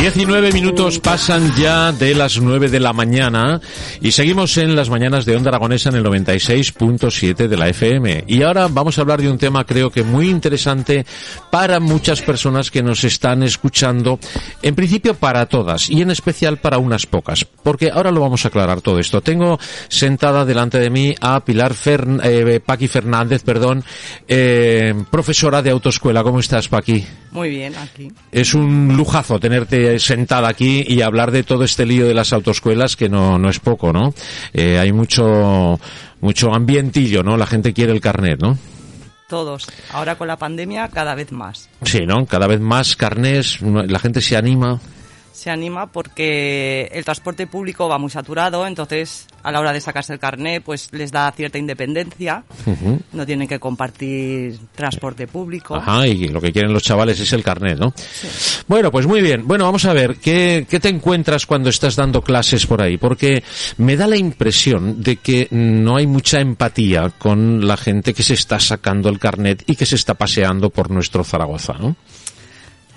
[0.00, 3.60] 19 minutos pasan ya de las 9 de la mañana
[4.00, 8.24] y seguimos en las mañanas de Onda Aragonesa en el 96.7 de la FM.
[8.26, 11.04] Y ahora vamos a hablar de un tema creo que muy interesante
[11.50, 14.18] para muchas personas que nos están escuchando,
[14.62, 18.48] en principio para todas y en especial para unas pocas, porque ahora lo vamos a
[18.48, 19.20] aclarar todo esto.
[19.20, 23.84] Tengo sentada delante de mí a Pilar Fern, eh, Paqui Fernández, perdón,
[24.26, 26.22] eh, profesora de autoescuela.
[26.22, 27.04] ¿Cómo estás, Paqui?
[27.32, 28.12] Muy bien, aquí.
[28.32, 32.96] Es un lujazo tenerte sentada aquí y hablar de todo este lío de las autoescuelas
[32.96, 34.12] que no, no es poco, ¿no?
[34.52, 35.78] Eh, hay mucho,
[36.20, 37.36] mucho ambientillo, ¿no?
[37.36, 38.58] La gente quiere el carnet, ¿no?
[39.28, 39.68] Todos.
[39.92, 41.68] Ahora con la pandemia cada vez más.
[41.82, 42.26] Sí, ¿no?
[42.26, 44.80] Cada vez más carnés, la gente se anima.
[45.32, 50.12] Se anima porque el transporte público va muy saturado, entonces a la hora de sacarse
[50.12, 52.44] el carnet pues les da cierta independencia.
[53.12, 55.76] No tienen que compartir transporte público.
[55.76, 57.94] Ajá, y lo que quieren los chavales es el carnet, ¿no?
[58.68, 59.46] Bueno, pues muy bien.
[59.46, 62.98] Bueno, vamos a ver, ¿qué, ¿qué te encuentras cuando estás dando clases por ahí?
[62.98, 63.42] Porque
[63.78, 68.34] me da la impresión de que no hay mucha empatía con la gente que se
[68.34, 71.96] está sacando el carnet y que se está paseando por nuestro Zaragoza, ¿no?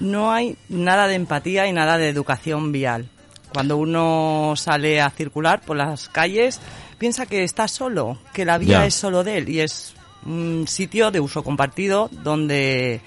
[0.00, 3.06] No hay nada de empatía y nada de educación vial.
[3.52, 6.60] Cuando uno sale a circular por las calles,
[6.98, 8.86] piensa que está solo, que la vía Ya.
[8.86, 9.94] es solo de él y es
[10.24, 13.00] un sitio de uso compartido donde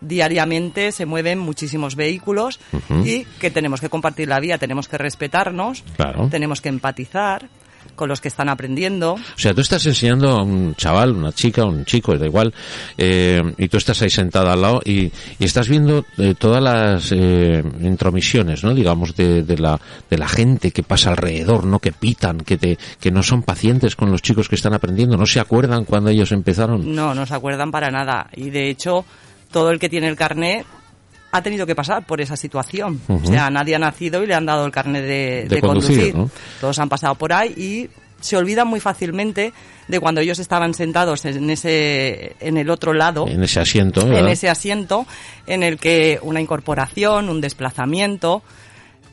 [0.00, 2.60] diariamente se mueven muchísimos vehículos
[3.04, 6.28] y que tenemos que compartir la vía, tenemos que respetarnos, Claro.
[6.28, 7.48] tenemos que empatizar
[7.94, 9.14] con los que están aprendiendo.
[9.14, 12.52] O sea, tú estás enseñando a un chaval, una chica, un chico, da igual,
[12.98, 17.12] eh, y tú estás ahí sentada al lado y, y estás viendo eh, todas las
[17.12, 18.74] eh, intromisiones, ¿no?
[18.74, 19.80] Digamos, de, de la,
[20.10, 21.78] de la gente que pasa alrededor, ¿no?
[21.78, 25.26] Que pitan, que, te, que no son pacientes con los chicos que están aprendiendo, no
[25.26, 26.94] se acuerdan cuando ellos empezaron.
[26.94, 28.28] No, no se acuerdan para nada.
[28.34, 29.04] Y de hecho,
[29.50, 30.66] todo el que tiene el carnet
[31.36, 33.00] ha tenido que pasar por esa situación.
[33.08, 36.12] O sea, nadie ha nacido y le han dado el carnet de, De de conducir,
[36.12, 36.14] conducir.
[36.16, 36.30] ¿no?
[36.60, 39.52] Todos han pasado por ahí y se olvidan muy fácilmente
[39.88, 44.10] de cuando ellos estaban sentados en ese en el otro lado En ese asiento, en
[44.10, 44.32] ¿verdad?
[44.32, 45.06] ese asiento
[45.46, 48.42] en el que una incorporación, un desplazamiento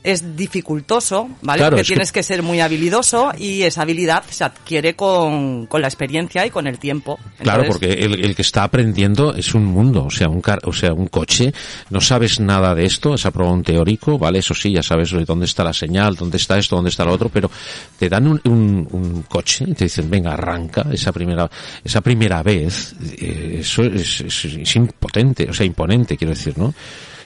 [0.03, 1.59] es dificultoso, ¿vale?
[1.59, 2.23] Claro, Porque es que- tienes que...
[2.23, 6.77] ser muy habilidoso y esa habilidad se adquiere con, con la experiencia y con el
[6.79, 7.19] tiempo.
[7.39, 10.73] Claro, porque el, el que está aprendiendo es un mundo, o sea, un car o
[10.73, 11.53] sea, un coche,
[11.89, 15.45] no sabes nada de esto, has aprobado un teórico, vale, eso sí, ya sabes dónde
[15.45, 17.49] está la señal, dónde está esto, dónde está lo otro, pero
[17.97, 21.49] te dan un, un, un coche y te dicen, venga, arranca esa primera,
[21.83, 26.73] esa primera vez, eh, eso es, es, es impotente, o sea, imponente, quiero decir, ¿no?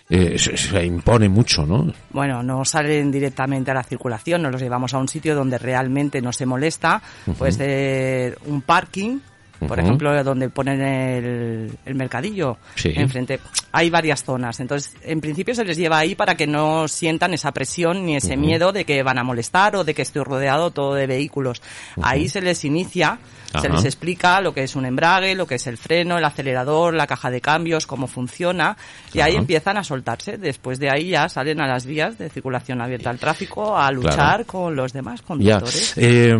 [0.10, 1.92] Eh, eso impone mucho, ¿no?
[2.12, 6.22] Bueno, no salen directamente a la circulación, nos los llevamos a un sitio donde realmente
[6.22, 7.02] no se molesta,
[7.38, 9.20] puede ser un parking,
[9.66, 12.92] por ejemplo, donde ponen el, el mercadillo Sí.
[12.96, 13.40] enfrente.
[13.72, 17.52] Hay varias zonas, entonces en principio se les lleva ahí para que no sientan esa
[17.52, 20.94] presión ni ese miedo de que van a molestar o de que estoy rodeado todo
[20.96, 21.62] de vehículos.
[22.02, 23.20] Ahí se les inicia,
[23.62, 26.94] se les explica lo que es un embrague, lo que es el freno, el acelerador,
[26.94, 28.78] la caja de cambios, cómo funciona
[29.14, 30.38] y ahí empiezan a soltarse.
[30.38, 34.18] Después de ahí ya salen a las vías de circulación abierta al tráfico a luchar
[34.18, 34.46] Claro.
[34.46, 35.94] con los demás conductores.
[35.98, 36.36] Eh,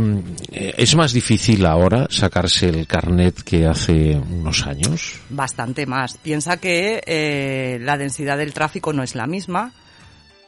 [0.52, 5.20] eh, ¿Es más difícil ahora sacarse el carnet que hace unos años?
[5.30, 6.18] Bastante más.
[6.18, 9.72] Piensa que eh, la densidad del tráfico no es la misma.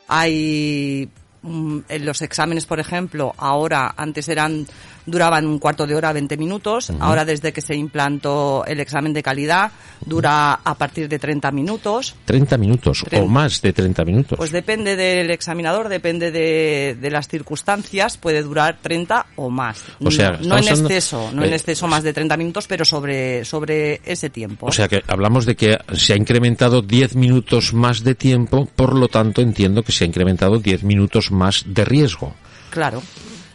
[0.10, 1.10] Hay
[1.42, 4.68] mm, en los exámenes, por ejemplo, ahora antes eran
[5.10, 6.92] duraban un cuarto de hora, 20 minutos.
[7.00, 9.72] Ahora desde que se implantó el examen de calidad
[10.06, 12.16] dura a partir de 30 minutos.
[12.26, 14.38] 30 minutos o más de 30 minutos.
[14.38, 19.84] Pues depende del examinador, depende de, de las circunstancias, puede durar 30 o más.
[20.04, 23.46] O sea, no, en exceso, no en eh, exceso más de 30 minutos, pero sobre,
[23.46, 24.68] sobre ese tiempo.
[24.68, 28.96] o sea que hablamos de que se ha incrementado 10 minutos más de tiempo, por
[28.96, 32.34] lo tanto entiendo que se ha incrementado 10 minutos más de riesgo.
[32.70, 33.02] Claro.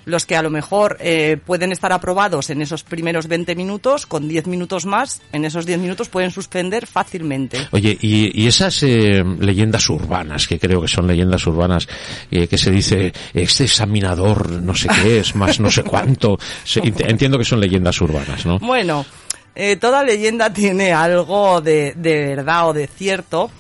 [0.05, 4.29] Los que a lo mejor eh, pueden estar aprobados en esos primeros 20 minutos, con
[4.29, 7.67] 10 minutos más, en esos 10 minutos pueden suspender fácilmente.
[7.71, 11.89] Oye, y, y esas eh, leyendas urbanas, que creo que son leyendas urbanas,
[12.31, 16.83] eh, que se dice, este examinador no sé qué es, más no sé cuánto, se-
[16.83, 18.59] ent- entiendo que son leyendas urbanas, ¿no?
[18.59, 19.05] Bueno,
[19.55, 23.51] eh, toda leyenda tiene algo de, de verdad o de cierto.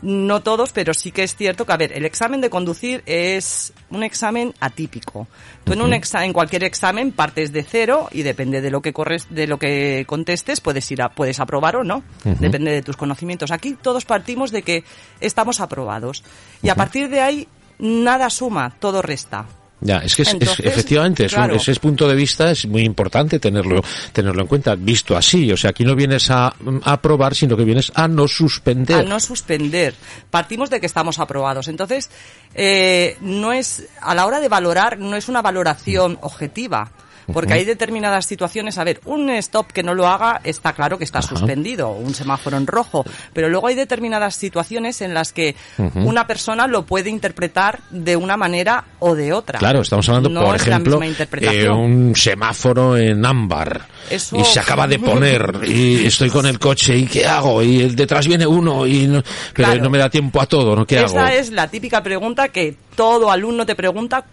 [0.00, 3.72] No todos, pero sí que es cierto que, a ver, el examen de conducir es
[3.90, 5.26] un examen atípico.
[5.64, 8.92] Tú en un exa- en cualquier examen partes de cero y depende de lo que
[8.92, 12.04] corres, de lo que contestes, puedes ir a, puedes aprobar o no.
[12.38, 13.50] Depende de tus conocimientos.
[13.50, 14.84] Aquí todos partimos de que
[15.20, 16.22] estamos aprobados.
[16.62, 17.48] Y a partir de ahí,
[17.80, 19.46] nada suma, todo resta.
[19.80, 22.82] Ya, es que es, es- Entonces, efectivamente, es un- ese punto de vista es muy
[22.82, 23.80] importante tenerlo,
[24.12, 25.52] tenerlo en cuenta, visto así.
[25.52, 29.00] O sea, aquí no vienes a, a aprobar, sino que vienes a no suspender.
[29.00, 29.94] a no suspender.
[30.30, 31.68] Partimos de que estamos aprobados.
[31.68, 32.10] Entonces,
[32.54, 36.90] eh, no es, a la hora de valorar, no es una valoración objetiva.
[37.32, 41.04] Porque hay determinadas situaciones, a ver, un stop que no lo haga está claro que
[41.04, 41.28] está Ajá.
[41.28, 45.54] suspendido, un semáforo en rojo, pero luego hay determinadas situaciones en las que
[45.94, 49.58] una persona lo puede interpretar de una manera o de otra.
[49.58, 54.44] Claro, estamos hablando, No por es ejemplo, misma eh, un semáforo en ámbar Eso- y
[54.44, 57.62] se acaba de poner y estoy con el coche y ¿qué hago?
[57.62, 59.82] Y detrás viene uno y no, pero Claro.
[59.82, 60.86] no me da tiempo a todo, ¿no?
[60.86, 61.28] ¿Qué Esa hago?
[61.28, 64.24] es la típica pregunta que todo alumno te pregunta.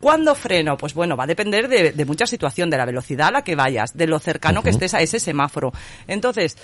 [0.00, 0.76] ¿Cuándo freno?
[0.76, 3.56] Pues bueno, va a depender de, de mucha situación, de la velocidad a la que
[3.56, 5.72] vayas, de lo cercano que estés a ese semáforo.
[6.06, 6.56] Entonces,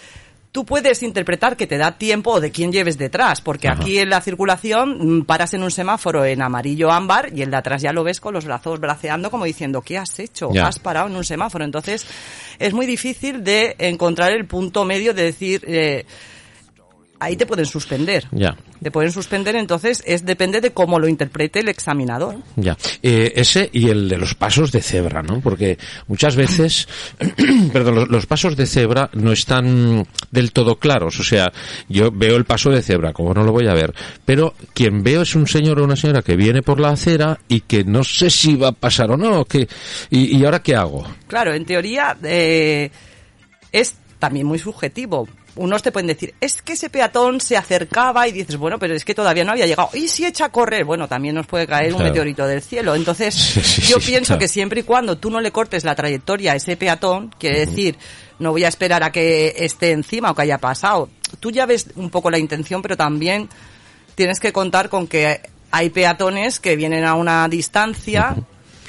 [0.55, 3.83] tú puedes interpretar que te da tiempo o de quién lleves detrás, porque Ajá.
[3.83, 7.57] aquí en la circulación mm, paras en un semáforo en amarillo ámbar y el de
[7.57, 10.51] atrás ya lo ves con los brazos braceando como diciendo, ¿qué has hecho?
[10.53, 10.69] Ya.
[10.69, 11.65] Has parado en un semáforo.
[11.65, 12.07] Entonces,
[12.61, 16.07] es muy difícil de encontrar el punto medio de decir, eh,
[17.19, 18.27] ahí te pueden suspender.
[18.33, 18.57] Ya.
[18.83, 22.37] Te pueden suspender, entonces es depende de cómo lo interprete el examinador.
[22.57, 25.41] Ya, Eh, ese y el de los pasos de cebra, ¿no?
[25.41, 26.89] Porque muchas veces,
[27.73, 31.19] perdón, los, los pasos de cebra no están del todo claros.
[31.21, 31.53] O sea,
[31.89, 33.95] yo veo el paso de cebra, como no lo voy a ver,
[34.25, 37.61] pero quien veo es un señor o una señora que viene por la acera y
[37.61, 39.45] que no sé si va a pasar o no.
[39.45, 39.69] Que,
[40.11, 41.07] y, ¿Y ahora qué hago?
[41.27, 42.91] Claro, en teoría eh,
[43.73, 45.29] es también muy subjetivo.
[45.57, 49.05] Unos te pueden decir, es que ese peatón se acercaba y dices, bueno, pero es
[49.05, 49.91] que todavía no había llegado.
[49.95, 50.85] ¿Y si echa a correr?
[50.85, 52.11] Bueno, también nos puede caer un Claro.
[52.11, 52.95] meteorito del cielo.
[52.97, 54.41] Entonces, Sí, sí, yo sí, pienso claro.
[54.41, 57.97] que siempre y cuando tú no le cortes la trayectoria a ese peatón, quiere decir,
[58.41, 61.09] no voy a esperar a que esté encima o que haya pasado.
[61.39, 63.49] Tú ya ves un poco la intención, pero también
[64.17, 65.41] tienes que contar con que
[65.71, 68.35] hay peatones que vienen a una distancia,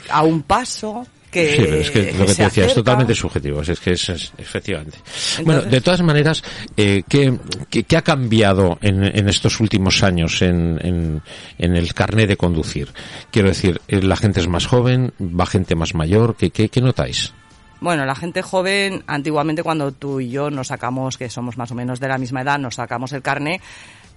[0.09, 1.06] a un paso,
[1.36, 4.10] que, Sí, pero es que lo que te decía es totalmente subjetivo, es que es,
[4.10, 4.98] es- efectivamente.
[4.98, 6.44] Entonces- bueno, de todas maneras,
[6.78, 7.38] eh, ¿qué,
[7.70, 11.22] qué, qué ha cambiado en, en estos últimos años en, en,
[11.58, 12.88] en el carné de conducir?
[13.32, 15.14] Quiero decir, eh, ¿la gente es más joven?
[15.20, 16.36] ¿Va gente más mayor?
[16.38, 17.34] ¿Qué, qué, qué notáis?
[17.82, 21.76] Bueno, la gente joven, antiguamente cuando tú y yo nos sacamos, que somos más o
[21.76, 23.60] menos de la misma edad, nos sacamos el carné,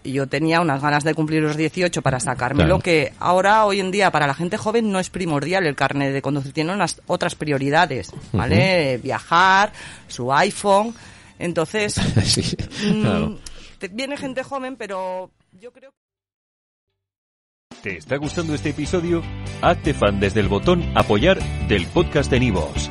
[0.04, 2.82] y yo tenía unas ganas de cumplir los 18 para sacármelo, Claro.
[2.82, 6.22] que ahora, hoy en día, para la gente joven no es primordial el carnet de
[6.22, 8.98] conducir, tiene unas otras prioridades, ¿vale?
[8.98, 9.72] Viajar,
[10.06, 10.94] su iPhone,
[11.38, 12.56] entonces, Sí,
[12.92, 13.38] mm, claro.
[13.78, 15.90] te- viene gente joven, pero yo creo
[17.82, 19.22] ¿Te está gustando este episodio?
[19.62, 22.90] Hazte fan desde el botón Apoyar del podcast de Nivos.